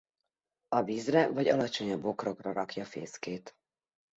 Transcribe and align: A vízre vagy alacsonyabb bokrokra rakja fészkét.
A 0.67 0.83
vízre 0.83 1.31
vagy 1.31 1.47
alacsonyabb 1.47 2.01
bokrokra 2.01 2.51
rakja 2.53 2.85
fészkét. 2.85 3.55